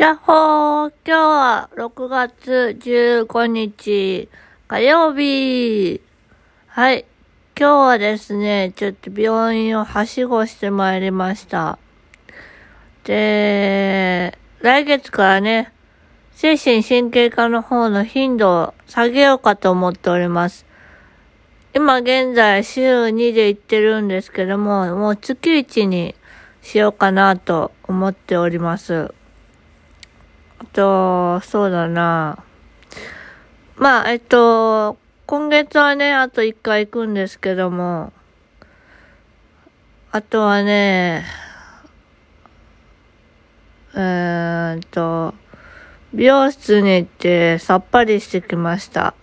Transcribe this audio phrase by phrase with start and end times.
[0.00, 4.30] やっほー今日は6月15日
[4.66, 6.00] 火曜日
[6.68, 7.04] はい。
[7.54, 11.78] 今日はですね、ちょっと病院をはしごしてまいりました。
[13.04, 15.70] で、来月からね、
[16.32, 20.64] 精神神経科の方の頻度を下げようかと思っております。
[21.74, 26.14] 今現在週2で行ってるんですけども、もう月1に
[26.62, 29.12] しようかなと思っております。
[30.60, 32.44] あと、そうだな。
[33.76, 38.12] まあ、えっと、今月はね、あと1回行くんですけども、
[40.12, 41.24] あとはね、
[43.94, 45.32] えーっと、
[46.12, 49.14] 美容室に行ってさっぱりしてきました。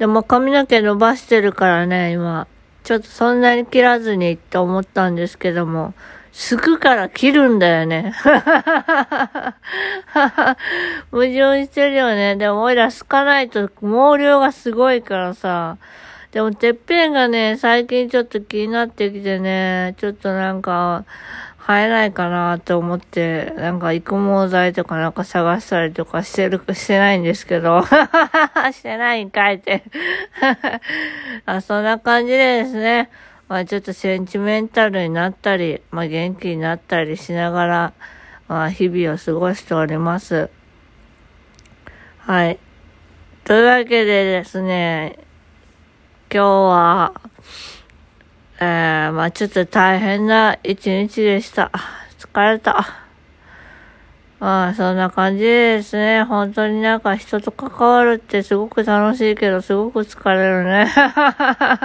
[0.00, 2.48] でも髪の毛伸ばしてるからね、今。
[2.82, 5.94] ちょっとそんなに切らずにって思ったんですけども、
[6.32, 8.12] すくから切るんだよね。
[11.10, 12.36] 矛盾してるよね。
[12.36, 15.78] でも、おいらすかないと毛量がすごいからさ。
[16.32, 21.04] でも、てっぺんがね、最近ちょっと気になってきてね、ちょっとなんか、
[21.68, 27.84] 生えないかなと思って、なんか育毛剤とかなんか探したりとかしてる、してないんですけど。
[28.72, 29.82] してないんかいって。
[31.44, 33.10] あ、そんな感じでですね。
[33.48, 37.92] まあちょっとセンチメンタルになったり、まあ元気になったりしながら、
[38.46, 40.50] まあ日々を過ごしております。
[42.18, 42.58] はい。
[43.44, 45.18] というわけでですね、
[46.30, 47.20] 今日は、
[48.60, 51.70] えー、まあちょっと大変な一日でした。
[52.18, 53.07] 疲れた。
[54.40, 60.86] まあそんな感じですね、本当になんか人と関わるってすごく楽しいけど、すごく疲れるね。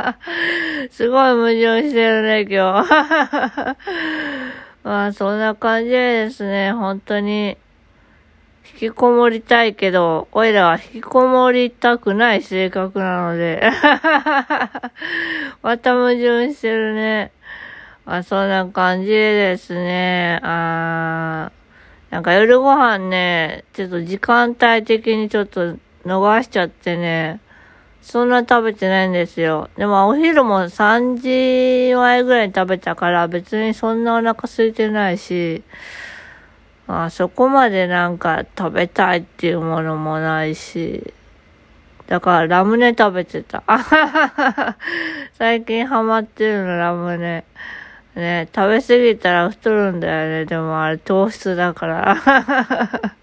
[0.92, 3.76] すごい矛盾してるね、今日。
[4.86, 7.58] まあそんな感じですね、本当に、
[8.74, 13.64] 引きこもりたいけど、おいらは引きこもりたくない性格なので。
[15.64, 17.32] また矛盾してるね。
[18.06, 20.40] まあ、そんな感じでですね。
[20.44, 21.63] あー
[22.14, 27.42] なんか夜ご飯ね、ちょっと時間帯的にちょっと逃しちゃってね。
[28.04, 29.68] そんな食べてないんですよ。
[29.78, 35.64] でもお昼も3時前ぐらいに食べたから別にそんなお腹空いてないし、
[36.86, 41.16] あそこまでなんか食べたいっていうものもないし、
[42.06, 43.64] だからラムネ食べてた。
[45.34, 47.44] 最近ハマってるのラムネ。
[48.16, 50.46] ね、食べ過ぎたら太るんだよね。
[50.46, 52.16] でもあれ糖質だから。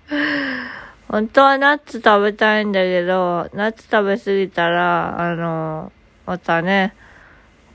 [1.08, 5.92] 本当はナッツ食べたいんだけど、ナッツ食べ過ぎたら、あの、
[6.26, 6.94] またね、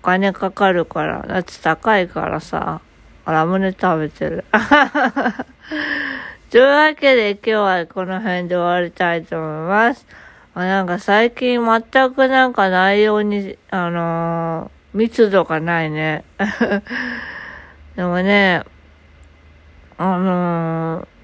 [0.02, 2.82] お金かかるから、ナッツ高いからさ、
[3.26, 4.46] ラムネ食べてる。
[6.52, 10.06] というわけで今日はこの辺で終わりたいと思います。
[10.54, 16.24] なんか最近全くなんか内容に、あのー密度がないね。
[17.96, 18.64] でもね、
[19.98, 21.16] あのー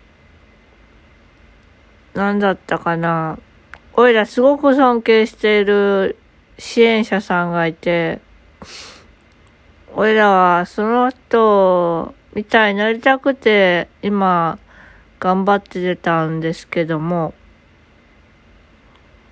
[2.13, 3.39] なんだったかな。
[3.93, 6.17] おいらすごく尊敬している
[6.57, 8.19] 支援者さんがいて、
[9.95, 14.59] おいらはその人みたいになりたくて今
[15.19, 17.33] 頑張って出たんですけども、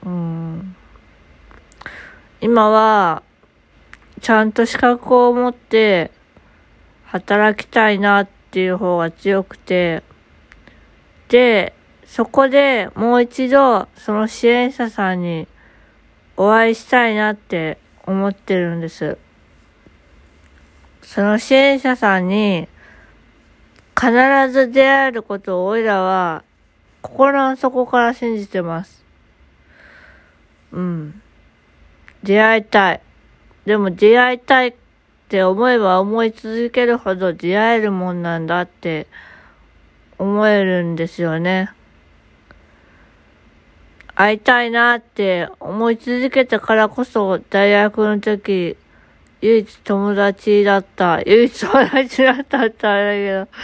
[0.06, 0.76] うん、
[2.42, 3.24] 今は
[4.22, 6.12] ちゃんと資格を持って
[7.06, 10.04] 働きたいなっていう方が強くて、
[11.30, 11.74] で、
[12.06, 15.48] そこでもう一度その支援者さんに
[16.38, 19.18] お会いしたいなって思ってるんです。
[21.02, 22.68] その支援者さんに
[24.00, 24.12] 必
[24.52, 26.44] ず出会えることをおいらは
[27.02, 29.04] 心の底から信じてます。
[30.72, 31.22] うん。
[32.24, 33.02] 出会いたい。
[33.70, 34.74] でも出会いたいっ
[35.28, 39.06] て思えば思い続けるほど出会えるもんなんだって
[40.18, 41.70] 思えるんですよね。
[44.16, 48.76] 会いたいなって思い続けたからこそ大学の時
[49.42, 51.22] 唯一友達だった。
[51.28, 53.60] 唯一友達だったってあれだけど、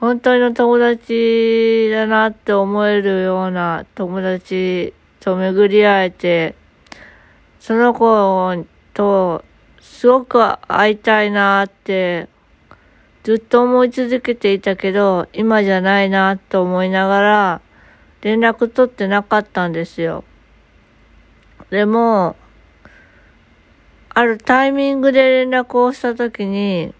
[0.00, 6.56] 本当の友達だなって思えるような友達と巡り会えて、
[7.60, 9.44] その子と
[9.80, 12.28] すごく会いたいなって
[13.22, 17.60] ずっと思い続けていたけど、今じゃないなと思いながら
[18.22, 20.24] 連絡取ってなかったんですよ。
[21.70, 22.36] でも、
[24.10, 26.94] あるタイミングで連絡をしたときに、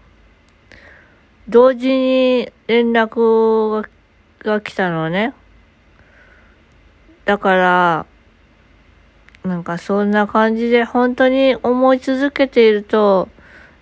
[1.47, 3.89] 同時に連絡が
[4.45, 5.33] が来たのね。
[7.25, 8.05] だから、
[9.45, 13.29] なんかそんな感じで本当に思い続けていると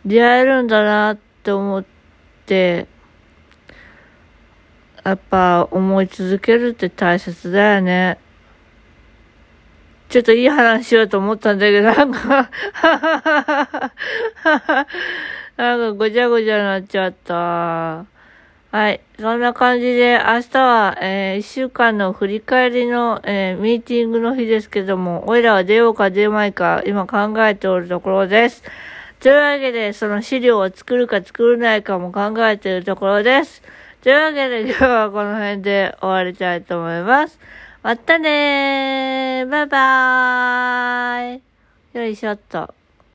[0.06, 1.86] 出会えるんだなって思っ
[2.46, 2.88] て、
[5.06, 8.18] やっぱ思い続けるって大切だよね。
[10.10, 12.52] ちょっといい話しようと思ったんだけど、なんか
[15.56, 18.06] なんかごちゃごちゃになっちゃった。
[18.74, 19.02] はい。
[19.20, 28.64] そんな感じで、明日は、えー、一週間の振り返りの、えー、ミーティングの日ですけども、おいらは出ようか出まいか、今考えておるところです。
[29.20, 33.62] というわけで、その資料を作るか作らないかも考えているところです。
[34.02, 37.40] というわけで、今日はこの辺で終わりたいと思います。
[37.84, 41.42] またねーバイバーイ
[42.00, 42.74] よいしょっと。